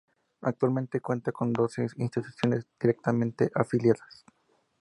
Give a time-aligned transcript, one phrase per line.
[0.41, 4.25] Actualmente cuenta con doce instituciones directamente afiliadas.